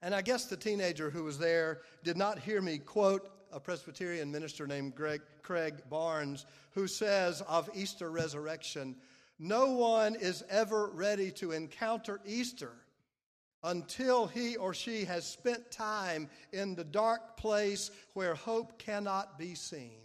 And 0.01 0.13
I 0.13 0.21
guess 0.21 0.45
the 0.45 0.57
teenager 0.57 1.09
who 1.09 1.23
was 1.23 1.39
there 1.39 1.79
did 2.03 2.17
not 2.17 2.39
hear 2.39 2.61
me 2.61 2.77
quote 2.77 3.31
a 3.51 3.59
Presbyterian 3.59 4.31
minister 4.31 4.67
named 4.67 4.93
Greg, 4.95 5.21
Craig 5.41 5.81
Barnes, 5.89 6.45
who 6.71 6.87
says 6.87 7.41
of 7.47 7.69
Easter 7.73 8.11
resurrection, 8.11 8.95
no 9.39 9.71
one 9.71 10.15
is 10.15 10.43
ever 10.49 10.87
ready 10.93 11.31
to 11.31 11.51
encounter 11.51 12.19
Easter 12.25 12.73
until 13.63 14.27
he 14.27 14.55
or 14.55 14.73
she 14.73 15.05
has 15.05 15.27
spent 15.27 15.71
time 15.71 16.29
in 16.53 16.75
the 16.75 16.83
dark 16.83 17.37
place 17.37 17.91
where 18.13 18.35
hope 18.35 18.79
cannot 18.79 19.37
be 19.37 19.55
seen. 19.55 19.99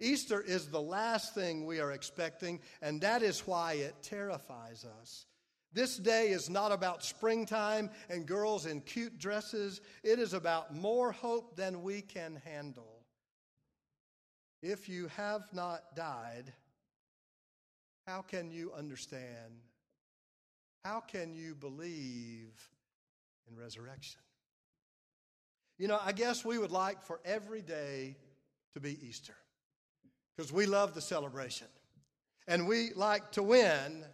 Easter 0.00 0.40
is 0.40 0.68
the 0.68 0.80
last 0.80 1.34
thing 1.34 1.66
we 1.66 1.80
are 1.80 1.92
expecting, 1.92 2.60
and 2.82 3.00
that 3.00 3.22
is 3.22 3.46
why 3.46 3.72
it 3.72 3.94
terrifies 4.02 4.86
us. 5.00 5.26
This 5.72 5.96
day 5.96 6.28
is 6.28 6.48
not 6.48 6.72
about 6.72 7.04
springtime 7.04 7.90
and 8.08 8.26
girls 8.26 8.64
in 8.64 8.80
cute 8.80 9.18
dresses. 9.18 9.80
It 10.02 10.18
is 10.18 10.32
about 10.32 10.74
more 10.74 11.12
hope 11.12 11.56
than 11.56 11.82
we 11.82 12.00
can 12.00 12.40
handle. 12.44 13.02
If 14.62 14.88
you 14.88 15.08
have 15.16 15.42
not 15.52 15.94
died, 15.94 16.52
how 18.08 18.22
can 18.22 18.50
you 18.50 18.72
understand? 18.72 19.60
How 20.82 21.00
can 21.00 21.34
you 21.34 21.54
believe 21.54 22.54
in 23.50 23.54
resurrection? 23.54 24.20
You 25.76 25.88
know, 25.88 26.00
I 26.02 26.12
guess 26.12 26.42
we 26.42 26.56
would 26.56 26.70
like 26.70 27.02
for 27.02 27.20
every 27.22 27.60
day 27.60 28.16
to 28.72 28.80
be 28.80 28.98
Easter 29.06 29.34
because 30.34 30.50
we 30.50 30.64
love 30.64 30.94
the 30.94 31.02
celebration 31.02 31.66
and 32.46 32.66
we 32.66 32.92
like 32.96 33.30
to 33.32 33.42
win, 33.42 34.06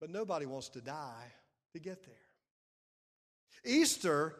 but 0.00 0.10
nobody 0.10 0.44
wants 0.44 0.68
to 0.70 0.80
die 0.80 1.32
to 1.72 1.78
get 1.78 2.04
there. 2.04 2.14
Easter 3.64 4.34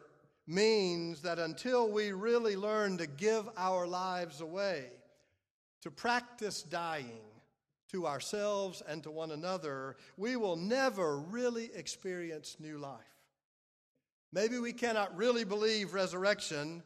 means 0.47 1.21
that 1.21 1.39
until 1.39 1.89
we 1.89 2.11
really 2.11 2.57
learn 2.57 2.97
to 2.97 3.07
give 3.07 3.47
our 3.55 3.87
lives 3.87 4.41
away, 4.41 4.87
to 5.81 5.89
practice 5.89 6.61
dying, 6.61 7.21
to 7.91 8.07
ourselves 8.07 8.81
and 8.87 9.03
to 9.03 9.11
one 9.11 9.31
another, 9.31 9.97
we 10.17 10.35
will 10.35 10.55
never 10.55 11.17
really 11.17 11.69
experience 11.75 12.57
new 12.59 12.77
life. 12.77 13.01
Maybe 14.33 14.59
we 14.59 14.73
cannot 14.73 15.15
really 15.15 15.43
believe 15.43 15.93
resurrection 15.93 16.83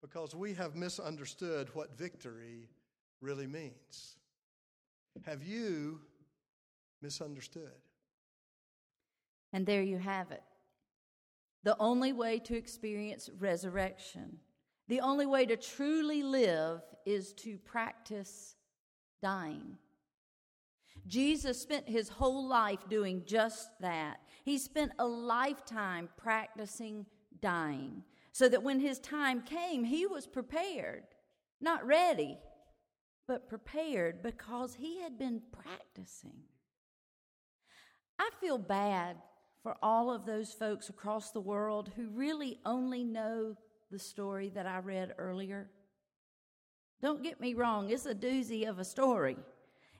because 0.00 0.34
we 0.34 0.54
have 0.54 0.76
misunderstood 0.76 1.68
what 1.74 1.96
victory 1.96 2.68
really 3.20 3.46
means. 3.46 4.16
Have 5.24 5.42
you 5.42 6.00
misunderstood? 7.02 7.72
And 9.52 9.66
there 9.66 9.82
you 9.82 9.98
have 9.98 10.30
it. 10.30 10.42
The 11.64 11.76
only 11.80 12.12
way 12.12 12.38
to 12.40 12.56
experience 12.56 13.28
resurrection, 13.38 14.38
the 14.88 15.00
only 15.00 15.26
way 15.26 15.46
to 15.46 15.56
truly 15.56 16.22
live 16.22 16.82
is 17.04 17.32
to 17.34 17.58
practice 17.58 18.54
dying. 19.22 19.76
Jesus 21.06 21.60
spent 21.60 21.88
his 21.88 22.08
whole 22.08 22.46
life 22.46 22.88
doing 22.88 23.22
just 23.26 23.70
that. 23.80 24.20
He 24.44 24.58
spent 24.58 24.92
a 24.98 25.06
lifetime 25.06 26.08
practicing 26.16 27.06
dying 27.40 28.02
so 28.32 28.48
that 28.48 28.62
when 28.62 28.80
his 28.80 28.98
time 28.98 29.42
came, 29.42 29.84
he 29.84 30.06
was 30.06 30.26
prepared, 30.26 31.04
not 31.60 31.86
ready, 31.86 32.38
but 33.26 33.48
prepared 33.48 34.22
because 34.22 34.74
he 34.74 35.00
had 35.00 35.18
been 35.18 35.42
practicing. 35.52 36.40
I 38.18 38.30
feel 38.40 38.58
bad 38.58 39.16
for 39.62 39.76
all 39.82 40.12
of 40.12 40.26
those 40.26 40.52
folks 40.52 40.88
across 40.88 41.30
the 41.30 41.40
world 41.40 41.90
who 41.96 42.08
really 42.10 42.58
only 42.64 43.04
know 43.04 43.56
the 43.90 43.98
story 43.98 44.50
that 44.50 44.66
I 44.66 44.78
read 44.78 45.14
earlier. 45.18 45.70
Don't 47.02 47.22
get 47.22 47.40
me 47.40 47.54
wrong, 47.54 47.90
it's 47.90 48.06
a 48.06 48.14
doozy 48.14 48.68
of 48.68 48.78
a 48.78 48.84
story. 48.84 49.36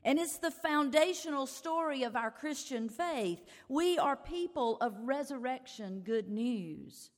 And 0.07 0.21
it's 0.21 0.39
the 0.39 0.53
foundational 0.53 1.49
story 1.49 2.05
of 2.05 2.15
our 2.15 2.31
Christian 2.31 2.89
faith. 2.89 3.45
We 3.69 3.99
are 3.99 4.17
people 4.17 4.77
of 4.77 4.95
resurrection 5.01 6.03
good 6.05 6.29
news. 6.29 7.11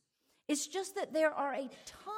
It's 0.47 0.65
just 0.65 0.95
that 0.95 1.13
there 1.13 1.31
are 1.31 1.53
a 1.53 1.69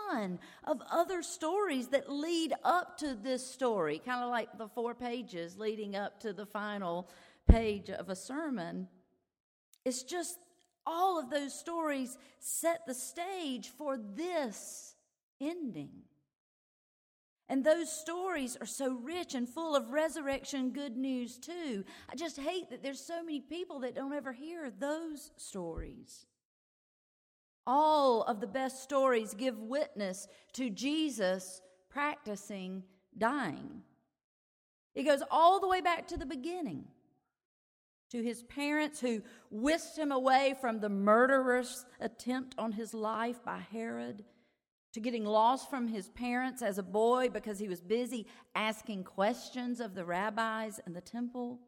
ton 0.08 0.40
of 0.64 0.82
other 0.90 1.24
stories 1.24 1.90
that 1.90 2.10
lead 2.10 2.54
up 2.64 2.98
to 3.00 3.16
this 3.22 3.46
story, 3.46 4.02
kind 4.04 4.24
of 4.24 4.30
like 4.30 4.58
the 4.58 4.70
four 4.70 4.96
pages 4.96 5.58
leading 5.58 5.98
up 5.98 6.22
to 6.22 6.32
the 6.32 6.46
final 6.46 7.10
page 7.50 7.90
of 7.90 8.10
a 8.10 8.16
sermon. 8.16 8.88
It's 9.84 10.04
just 10.04 10.38
all 10.86 11.20
of 11.20 11.30
those 11.30 11.54
stories 11.54 12.18
set 12.40 12.86
the 12.88 12.94
stage 12.94 13.68
for 13.78 13.98
this 13.98 14.96
ending. 15.42 16.04
And 17.52 17.66
those 17.66 17.92
stories 17.92 18.56
are 18.62 18.66
so 18.66 18.94
rich 18.94 19.36
and 19.36 19.48
full 19.48 19.76
of 19.76 19.92
resurrection 19.92 20.70
good 20.70 20.96
news, 20.96 21.38
too. 21.38 21.84
I 22.10 22.16
just 22.16 22.40
hate 22.40 22.70
that 22.70 22.82
there's 22.82 23.06
so 23.06 23.22
many 23.22 23.42
people 23.42 23.82
that 23.82 23.94
don't 23.94 24.14
ever 24.14 24.32
hear 24.32 24.72
those 24.72 25.32
stories. 25.36 26.28
All 27.68 28.24
of 28.24 28.40
the 28.40 28.48
best 28.48 28.82
stories 28.82 29.34
give 29.34 29.60
witness 29.60 30.30
to 30.54 30.70
Jesus 30.70 31.62
practicing 31.90 32.84
dying. 33.18 33.82
It 34.96 35.04
goes 35.04 35.22
all 35.30 35.60
the 35.60 35.68
way 35.68 35.82
back 35.82 36.08
to 36.08 36.18
the 36.18 36.26
beginning 36.26 36.86
to 38.12 38.24
his 38.24 38.44
parents 38.44 39.02
who 39.02 39.24
whisked 39.50 39.98
him 39.98 40.14
away 40.14 40.56
from 40.62 40.80
the 40.80 40.90
murderous 40.90 41.86
attempt 42.00 42.56
on 42.58 42.72
his 42.72 42.94
life 42.94 43.44
by 43.44 43.60
Herod, 43.60 44.24
to 44.94 45.00
getting 45.00 45.26
lost 45.26 45.70
from 45.70 45.88
his 45.88 46.10
parents 46.10 46.62
as 46.62 46.78
a 46.78 46.84
boy 46.84 47.30
because 47.30 47.60
he 47.60 47.68
was 47.68 47.82
busy 47.82 48.28
asking 48.56 49.04
questions 49.04 49.80
of 49.80 49.96
the 49.96 50.06
rabbis 50.06 50.80
in 50.86 50.94
the 50.94 51.02
temple. 51.02 51.60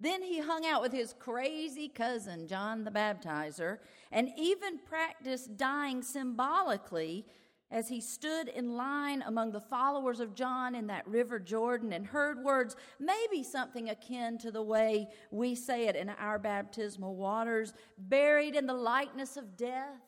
Then 0.00 0.22
he 0.22 0.40
hung 0.40 0.64
out 0.64 0.82
with 0.82 0.92
his 0.92 1.14
crazy 1.18 1.88
cousin, 1.88 2.46
John 2.46 2.84
the 2.84 2.90
Baptizer, 2.90 3.78
and 4.12 4.28
even 4.36 4.78
practiced 4.78 5.56
dying 5.56 6.02
symbolically 6.02 7.26
as 7.70 7.88
he 7.88 8.00
stood 8.00 8.48
in 8.48 8.76
line 8.76 9.22
among 9.26 9.52
the 9.52 9.60
followers 9.60 10.20
of 10.20 10.34
John 10.34 10.74
in 10.74 10.86
that 10.86 11.06
river 11.06 11.38
Jordan 11.38 11.92
and 11.92 12.06
heard 12.06 12.42
words, 12.42 12.76
maybe 12.98 13.42
something 13.42 13.90
akin 13.90 14.38
to 14.38 14.50
the 14.50 14.62
way 14.62 15.08
we 15.30 15.54
say 15.54 15.86
it 15.86 15.96
in 15.96 16.08
our 16.10 16.38
baptismal 16.38 17.16
waters, 17.16 17.74
buried 17.98 18.54
in 18.54 18.66
the 18.66 18.74
likeness 18.74 19.36
of 19.36 19.56
death, 19.56 20.00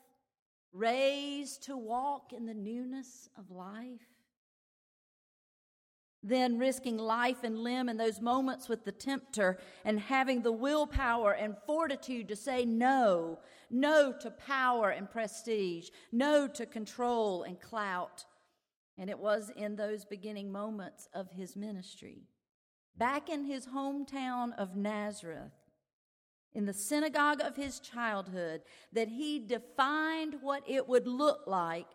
raised 0.73 1.65
to 1.65 1.77
walk 1.77 2.33
in 2.33 2.47
the 2.47 2.55
newness 2.55 3.29
of 3.37 3.51
life. 3.51 4.01
Then 6.23 6.59
risking 6.59 6.99
life 6.99 7.45
and 7.45 7.59
limb 7.59 7.89
in 7.89 7.97
those 7.97 8.21
moments 8.21 8.69
with 8.69 8.85
the 8.85 8.93
tempter 8.93 9.59
and 9.85 9.99
having 9.99 10.43
the 10.43 10.53
willpower 10.53 11.33
and 11.33 11.57
fortitude 11.67 12.29
to 12.29 12.37
say 12.37 12.67
no, 12.67 13.39
no 13.71 14.13
to 14.21 14.31
power 14.31 14.91
and 14.91 15.11
prestige, 15.11 15.89
no 16.13 16.47
to 16.47 16.67
control 16.67 17.43
and 17.43 17.59
clout. 17.59 18.27
And 18.99 19.09
it 19.09 19.19
was 19.19 19.51
in 19.57 19.77
those 19.77 20.05
beginning 20.05 20.53
moments 20.53 21.09
of 21.15 21.31
his 21.31 21.57
ministry. 21.57 22.27
Back 22.99 23.31
in 23.31 23.45
his 23.45 23.69
hometown 23.69 24.55
of 24.59 24.77
Nazareth, 24.77 25.53
in 26.55 26.67
the 26.67 26.73
synagogue 26.73 27.41
of 27.41 27.57
his 27.57 27.81
childhood, 27.81 28.63
that 28.93 29.09
he 29.09 29.39
defined 29.39 30.37
what 30.41 30.63
it 30.67 30.89
would 30.89 31.07
look 31.07 31.43
like 31.47 31.87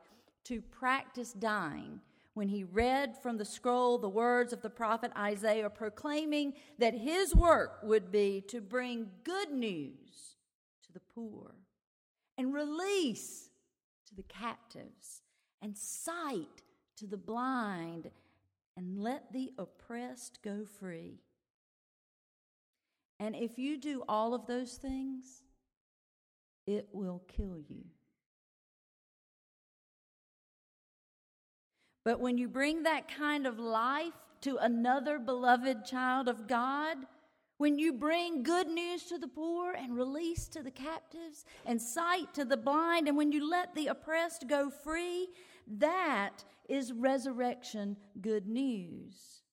to 0.45 0.61
practice 0.61 1.33
dying 1.33 1.99
when 2.35 2.49
he 2.49 2.63
read 2.63 3.15
from 3.21 3.37
the 3.37 3.45
scroll 3.45 3.97
the 3.97 4.09
words 4.09 4.53
of 4.53 4.61
the 4.61 4.69
prophet 4.69 5.11
Isaiah 5.17 5.69
proclaiming 5.69 6.53
that 6.77 6.93
his 6.93 7.33
work 7.33 7.79
would 7.81 8.11
be 8.11 8.43
to 8.49 8.61
bring 8.61 9.07
good 9.23 9.51
news 9.51 10.35
to 10.83 10.93
the 10.93 10.99
poor 10.99 11.55
and 12.37 12.53
release 12.53 13.49
to 14.07 14.15
the 14.15 14.23
captives 14.23 15.21
and 15.61 15.77
sight 15.77 16.61
to 16.97 17.07
the 17.07 17.17
blind 17.17 18.11
and 18.77 18.99
let 18.99 19.31
the 19.31 19.53
oppressed 19.57 20.39
go 20.43 20.65
free. 20.65 21.21
And 23.19 23.35
if 23.35 23.57
you 23.57 23.77
do 23.77 24.03
all 24.09 24.33
of 24.33 24.45
those 24.45 24.73
things, 24.73 25.43
it 26.67 26.89
will 26.91 27.21
kill 27.27 27.57
you. 27.57 27.85
But 32.03 32.19
when 32.19 32.37
you 32.37 32.47
bring 32.47 32.83
that 32.83 33.07
kind 33.07 33.47
of 33.47 33.57
life 33.57 34.13
to 34.41 34.57
another 34.57 35.17
beloved 35.17 35.85
child 35.85 36.27
of 36.27 36.47
God, 36.47 36.97
when 37.57 37.79
you 37.79 37.93
bring 37.93 38.43
good 38.43 38.67
news 38.67 39.03
to 39.05 39.17
the 39.17 39.27
poor 39.27 39.71
and 39.71 39.95
release 39.95 40.47
to 40.49 40.61
the 40.61 40.71
captives 40.71 41.45
and 41.65 41.81
sight 41.81 42.33
to 42.33 42.43
the 42.45 42.57
blind, 42.57 43.07
and 43.07 43.17
when 43.17 43.31
you 43.31 43.49
let 43.49 43.73
the 43.73 43.87
oppressed 43.87 44.47
go 44.47 44.69
free, 44.69 45.29
that 45.65 46.43
is 46.67 46.91
resurrection 46.91 47.95
good 48.21 48.45
news. 48.45 49.44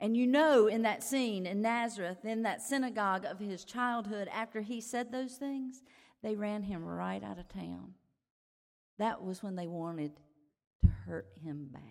And 0.00 0.16
you 0.16 0.26
know, 0.26 0.68
in 0.68 0.82
that 0.82 1.02
scene 1.02 1.44
in 1.44 1.60
Nazareth, 1.60 2.24
in 2.24 2.42
that 2.42 2.62
synagogue 2.62 3.24
of 3.24 3.38
his 3.38 3.64
childhood, 3.64 4.28
after 4.32 4.60
he 4.60 4.80
said 4.80 5.10
those 5.10 5.34
things, 5.34 5.82
they 6.22 6.36
ran 6.36 6.62
him 6.62 6.84
right 6.84 7.22
out 7.22 7.38
of 7.38 7.48
town. 7.48 7.94
That 8.98 9.22
was 9.22 9.42
when 9.42 9.56
they 9.56 9.66
wanted 9.66 10.12
to 10.82 10.88
hurt 11.06 11.26
him 11.42 11.68
bad. 11.72 11.82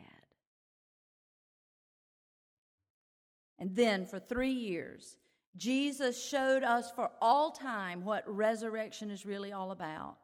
And 3.60 3.76
then 3.76 4.06
for 4.06 4.20
three 4.20 4.52
years, 4.52 5.18
Jesus 5.56 6.24
showed 6.24 6.64
us 6.64 6.92
for 6.92 7.12
all 7.22 7.52
time 7.52 8.06
what 8.06 8.24
resurrection 8.28 9.10
is 9.10 9.26
really 9.26 9.52
all 9.52 9.72
about. 9.72 10.18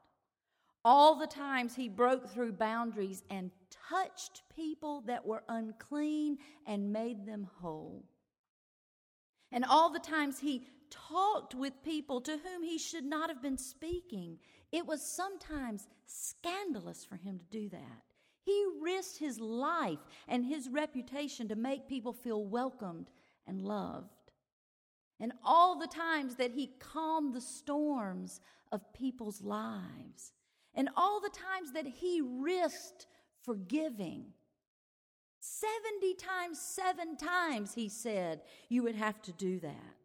All 0.85 1.15
the 1.15 1.27
times 1.27 1.75
he 1.75 1.87
broke 1.87 2.29
through 2.29 2.53
boundaries 2.53 3.23
and 3.29 3.51
touched 3.89 4.43
people 4.53 5.01
that 5.07 5.25
were 5.25 5.43
unclean 5.47 6.37
and 6.65 6.91
made 6.91 7.25
them 7.25 7.47
whole. 7.61 8.03
And 9.51 9.63
all 9.63 9.91
the 9.91 9.99
times 9.99 10.39
he 10.39 10.67
talked 10.89 11.55
with 11.55 11.83
people 11.83 12.19
to 12.21 12.31
whom 12.31 12.63
he 12.63 12.77
should 12.77 13.05
not 13.05 13.29
have 13.29 13.41
been 13.41 13.57
speaking. 13.57 14.39
It 14.71 14.85
was 14.85 15.01
sometimes 15.01 15.87
scandalous 16.05 17.05
for 17.05 17.15
him 17.15 17.39
to 17.39 17.45
do 17.45 17.69
that. 17.69 18.03
He 18.43 18.65
risked 18.81 19.19
his 19.19 19.39
life 19.39 19.99
and 20.27 20.45
his 20.45 20.67
reputation 20.67 21.47
to 21.47 21.55
make 21.55 21.87
people 21.87 22.11
feel 22.11 22.43
welcomed 22.43 23.09
and 23.47 23.61
loved. 23.61 24.09
And 25.19 25.31
all 25.45 25.79
the 25.79 25.87
times 25.87 26.35
that 26.35 26.51
he 26.51 26.71
calmed 26.79 27.33
the 27.33 27.41
storms 27.41 28.41
of 28.71 28.93
people's 28.93 29.41
lives, 29.41 30.33
and 30.75 30.89
all 30.95 31.19
the 31.21 31.29
times 31.29 31.73
that 31.73 31.85
he 31.85 32.21
risked 32.21 33.07
forgiving. 33.43 34.25
70 35.39 36.13
times, 36.15 36.59
seven 36.59 37.17
times, 37.17 37.73
he 37.73 37.89
said, 37.89 38.41
you 38.69 38.83
would 38.83 38.95
have 38.95 39.21
to 39.23 39.33
do 39.33 39.59
that. 39.59 39.95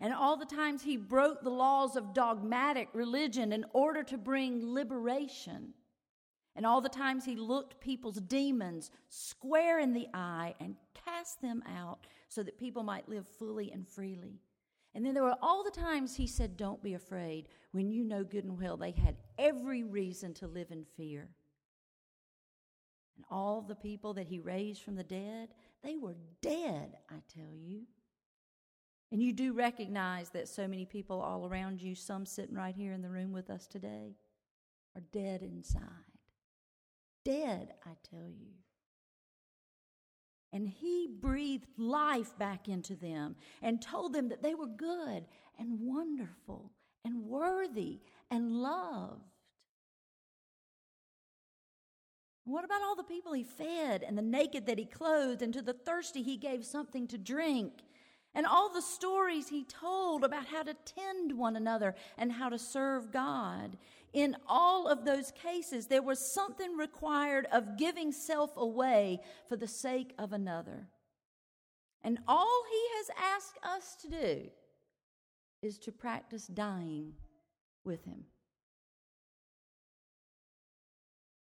And 0.00 0.14
all 0.14 0.36
the 0.36 0.46
times 0.46 0.82
he 0.82 0.96
broke 0.96 1.42
the 1.42 1.50
laws 1.50 1.96
of 1.96 2.14
dogmatic 2.14 2.88
religion 2.94 3.52
in 3.52 3.66
order 3.72 4.02
to 4.04 4.16
bring 4.16 4.72
liberation. 4.72 5.74
And 6.56 6.64
all 6.64 6.80
the 6.80 6.88
times 6.88 7.24
he 7.24 7.36
looked 7.36 7.80
people's 7.80 8.20
demons 8.20 8.90
square 9.08 9.78
in 9.78 9.92
the 9.92 10.08
eye 10.14 10.54
and 10.60 10.76
cast 11.04 11.42
them 11.42 11.62
out 11.66 12.06
so 12.28 12.42
that 12.42 12.58
people 12.58 12.82
might 12.82 13.08
live 13.08 13.26
fully 13.26 13.70
and 13.72 13.86
freely. 13.86 14.40
And 14.94 15.06
then 15.06 15.14
there 15.14 15.22
were 15.22 15.36
all 15.40 15.62
the 15.62 15.70
times 15.70 16.16
he 16.16 16.26
said, 16.26 16.56
Don't 16.56 16.82
be 16.82 16.94
afraid, 16.94 17.48
when 17.72 17.90
you 17.90 18.04
know 18.04 18.24
good 18.24 18.44
and 18.44 18.58
well 18.58 18.76
they 18.76 18.90
had 18.90 19.16
every 19.38 19.84
reason 19.84 20.34
to 20.34 20.48
live 20.48 20.70
in 20.70 20.84
fear. 20.96 21.28
And 23.16 23.24
all 23.30 23.62
the 23.62 23.76
people 23.76 24.14
that 24.14 24.26
he 24.26 24.40
raised 24.40 24.82
from 24.82 24.96
the 24.96 25.04
dead, 25.04 25.50
they 25.84 25.96
were 25.96 26.16
dead, 26.42 26.96
I 27.08 27.16
tell 27.32 27.54
you. 27.54 27.82
And 29.12 29.22
you 29.22 29.32
do 29.32 29.52
recognize 29.52 30.30
that 30.30 30.48
so 30.48 30.68
many 30.68 30.84
people 30.84 31.20
all 31.20 31.46
around 31.46 31.82
you, 31.82 31.94
some 31.94 32.24
sitting 32.24 32.54
right 32.54 32.74
here 32.74 32.92
in 32.92 33.02
the 33.02 33.08
room 33.10 33.32
with 33.32 33.50
us 33.50 33.66
today, 33.66 34.16
are 34.96 35.02
dead 35.12 35.42
inside. 35.42 35.82
Dead, 37.24 37.74
I 37.84 37.90
tell 38.08 38.28
you. 38.28 38.52
And 40.52 40.68
he 40.68 41.06
breathed 41.06 41.66
life 41.76 42.36
back 42.38 42.68
into 42.68 42.96
them 42.96 43.36
and 43.62 43.80
told 43.80 44.12
them 44.12 44.28
that 44.30 44.42
they 44.42 44.54
were 44.54 44.66
good 44.66 45.24
and 45.58 45.80
wonderful 45.80 46.72
and 47.04 47.24
worthy 47.24 48.00
and 48.30 48.52
loved. 48.52 49.22
What 52.44 52.64
about 52.64 52.82
all 52.82 52.96
the 52.96 53.04
people 53.04 53.32
he 53.32 53.44
fed 53.44 54.02
and 54.02 54.18
the 54.18 54.22
naked 54.22 54.66
that 54.66 54.78
he 54.78 54.84
clothed, 54.84 55.42
and 55.42 55.54
to 55.54 55.62
the 55.62 55.72
thirsty 55.72 56.22
he 56.22 56.36
gave 56.36 56.64
something 56.64 57.06
to 57.08 57.18
drink? 57.18 57.84
And 58.34 58.46
all 58.46 58.72
the 58.72 58.82
stories 58.82 59.48
he 59.48 59.64
told 59.64 60.24
about 60.24 60.46
how 60.46 60.62
to 60.62 60.74
tend 60.84 61.36
one 61.36 61.56
another 61.56 61.94
and 62.16 62.32
how 62.32 62.48
to 62.48 62.58
serve 62.58 63.12
God. 63.12 63.76
In 64.12 64.36
all 64.48 64.88
of 64.88 65.04
those 65.04 65.30
cases, 65.30 65.86
there 65.86 66.02
was 66.02 66.32
something 66.34 66.76
required 66.76 67.46
of 67.52 67.78
giving 67.78 68.10
self 68.12 68.50
away 68.56 69.20
for 69.48 69.56
the 69.56 69.68
sake 69.68 70.14
of 70.18 70.32
another. 70.32 70.88
And 72.02 72.18
all 72.26 72.64
he 72.70 72.86
has 72.96 73.10
asked 73.16 73.58
us 73.62 73.96
to 74.02 74.08
do 74.08 74.50
is 75.62 75.78
to 75.78 75.92
practice 75.92 76.46
dying 76.46 77.12
with 77.84 78.04
him. 78.04 78.24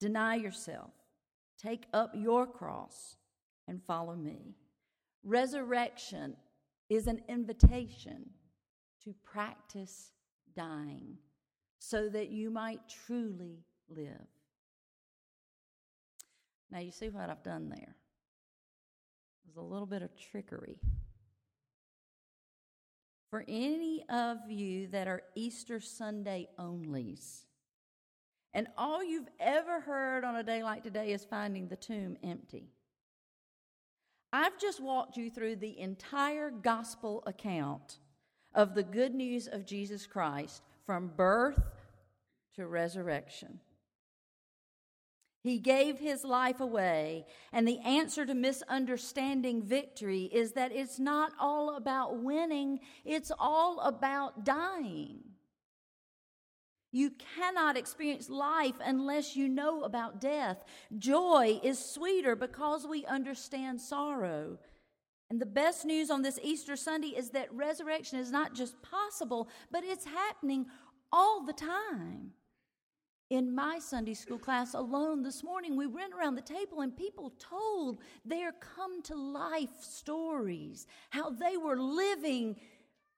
Deny 0.01 0.37
yourself, 0.37 0.91
take 1.61 1.87
up 1.93 2.13
your 2.15 2.47
cross, 2.47 3.17
and 3.67 3.83
follow 3.87 4.15
me. 4.15 4.55
Resurrection 5.23 6.37
is 6.89 7.07
an 7.07 7.21
invitation 7.29 8.31
to 9.05 9.15
practice 9.25 10.13
dying 10.57 11.19
so 11.79 12.09
that 12.09 12.29
you 12.29 12.51
might 12.51 12.81
truly 13.07 13.65
live. 13.89 14.27
Now, 16.71 16.81
you 16.81 16.91
see 16.91 17.09
what 17.09 17.31
I've 17.31 17.43
done 17.43 17.71
there? 17.71 17.97
There's 19.45 19.57
a 19.57 19.63
little 19.63 19.87
bit 19.87 20.03
of 20.03 20.11
trickery. 20.17 20.79
For 23.31 23.45
any 23.49 24.05
of 24.09 24.51
you 24.51 24.89
that 24.89 25.09
are 25.09 25.23
Easter 25.35 25.81
Sunday 25.81 26.49
onlys, 26.59 27.45
and 28.55 28.69
all 28.77 29.05
you've 29.05 29.29
ever 29.39 29.81
heard 29.81 30.25
on 30.25 30.37
a 30.37 30.43
day 30.43 30.63
like 30.63 30.83
today 30.83 31.13
is 31.13 31.25
finding 31.25 31.69
the 31.69 31.77
tomb 31.77 32.17
empty. 32.23 32.71
I've 34.33 34.59
just 34.59 34.83
walked 34.83 35.17
you 35.17 35.31
through 35.31 35.57
the 35.57 35.79
entire 35.79 36.51
gospel 36.51 37.23
account 37.27 37.99
of 38.55 38.75
the 38.75 38.83
good 38.83 39.15
news 39.15 39.47
of 39.47 39.67
Jesus 39.67 40.07
Christ 40.07 40.63
from 40.89 41.13
birth 41.15 41.61
to 42.57 42.67
resurrection. 42.67 43.61
He 45.43 45.59
gave 45.59 45.99
his 45.99 46.25
life 46.25 46.61
away, 46.61 47.27
and 47.53 47.69
the 47.69 47.79
answer 47.81 48.25
to 48.25 48.33
misunderstanding 48.33 49.63
victory 49.63 50.31
is 50.33 50.53
that 50.53 50.73
it's 50.73 50.99
not 50.99 51.33
all 51.39 51.77
about 51.77 52.23
winning, 52.23 52.81
it's 53.05 53.31
all 53.39 53.81
about 53.81 54.47
dying. 54.47 55.19
You 56.91 57.11
cannot 57.37 57.77
experience 57.77 58.31
life 58.31 58.77
unless 58.83 59.37
you 59.37 59.47
know 59.47 59.83
about 59.83 60.23
death. 60.23 60.65
Joy 60.97 61.61
is 61.63 61.79
sweeter 61.79 62.35
because 62.35 62.87
we 62.87 63.05
understand 63.05 63.79
sorrow. 63.79 64.57
And 65.31 65.41
the 65.41 65.47
best 65.47 65.85
news 65.85 66.11
on 66.11 66.23
this 66.23 66.39
Easter 66.43 66.75
Sunday 66.75 67.09
is 67.09 67.31
that 67.31 67.53
resurrection 67.53 68.19
is 68.19 68.31
not 68.31 68.55
just 68.55 68.81
possible, 68.83 69.49
but 69.71 69.85
it's 69.85 70.07
happening 70.07 70.67
all 71.13 71.45
the 71.45 71.53
time. 71.53 72.33
In 73.31 73.55
my 73.55 73.79
Sunday 73.79 74.15
school 74.15 74.39
class 74.39 74.73
alone 74.73 75.23
this 75.23 75.45
morning, 75.45 75.77
we 75.77 75.87
went 75.87 76.15
around 76.15 76.35
the 76.35 76.41
table 76.41 76.81
and 76.81 76.97
people 76.97 77.35
told 77.39 77.99
their 78.25 78.53
come 78.53 79.03
to 79.03 79.15
life 79.15 79.83
stories, 79.83 80.87
how 81.11 81.29
they 81.29 81.59
were 81.59 81.79
living 81.79 82.57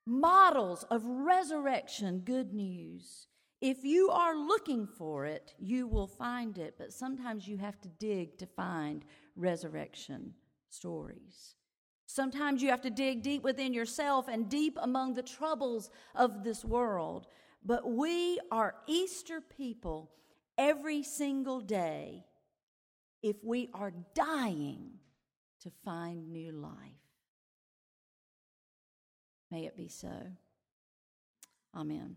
models 0.04 0.82
of 0.90 1.04
resurrection 1.04 2.22
good 2.24 2.52
news. 2.52 3.28
If 3.60 3.84
you 3.84 4.10
are 4.10 4.36
looking 4.36 4.84
for 4.84 5.26
it, 5.26 5.54
you 5.60 5.86
will 5.86 6.08
find 6.08 6.58
it, 6.58 6.74
but 6.76 6.92
sometimes 6.92 7.46
you 7.46 7.58
have 7.58 7.80
to 7.82 7.88
dig 7.88 8.36
to 8.38 8.46
find 8.46 9.04
resurrection 9.36 10.34
stories. 10.70 11.54
Sometimes 12.12 12.60
you 12.60 12.70
have 12.70 12.80
to 12.80 12.90
dig 12.90 13.22
deep 13.22 13.44
within 13.44 13.72
yourself 13.72 14.26
and 14.26 14.48
deep 14.48 14.76
among 14.82 15.14
the 15.14 15.22
troubles 15.22 15.90
of 16.16 16.42
this 16.42 16.64
world. 16.64 17.28
But 17.64 17.88
we 17.88 18.40
are 18.50 18.74
Easter 18.88 19.40
people 19.40 20.10
every 20.58 21.04
single 21.04 21.60
day 21.60 22.24
if 23.22 23.36
we 23.44 23.70
are 23.72 23.92
dying 24.14 24.90
to 25.62 25.70
find 25.84 26.32
new 26.32 26.50
life. 26.50 26.74
May 29.52 29.66
it 29.66 29.76
be 29.76 29.86
so. 29.86 30.32
Amen. 31.76 32.16